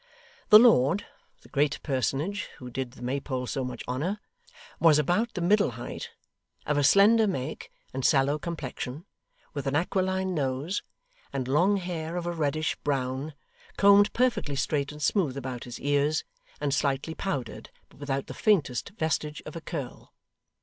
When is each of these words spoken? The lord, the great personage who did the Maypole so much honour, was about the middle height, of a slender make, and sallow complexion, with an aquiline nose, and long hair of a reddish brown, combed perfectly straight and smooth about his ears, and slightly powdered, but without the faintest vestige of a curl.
The 0.49 0.57
lord, 0.57 1.05
the 1.43 1.49
great 1.49 1.79
personage 1.83 2.45
who 2.57 2.71
did 2.71 2.93
the 2.93 3.03
Maypole 3.03 3.45
so 3.45 3.63
much 3.63 3.83
honour, 3.87 4.19
was 4.79 4.97
about 4.97 5.35
the 5.35 5.41
middle 5.41 5.69
height, 5.77 6.09
of 6.65 6.75
a 6.75 6.83
slender 6.83 7.27
make, 7.27 7.71
and 7.93 8.03
sallow 8.03 8.39
complexion, 8.39 9.05
with 9.53 9.67
an 9.67 9.75
aquiline 9.75 10.33
nose, 10.33 10.81
and 11.31 11.47
long 11.47 11.77
hair 11.77 12.17
of 12.17 12.25
a 12.25 12.31
reddish 12.31 12.75
brown, 12.77 13.35
combed 13.77 14.11
perfectly 14.11 14.55
straight 14.55 14.91
and 14.91 15.03
smooth 15.03 15.37
about 15.37 15.65
his 15.65 15.79
ears, 15.79 16.23
and 16.59 16.73
slightly 16.73 17.13
powdered, 17.13 17.69
but 17.89 17.99
without 17.99 18.25
the 18.25 18.33
faintest 18.33 18.89
vestige 18.97 19.43
of 19.45 19.55
a 19.55 19.61
curl. 19.61 20.15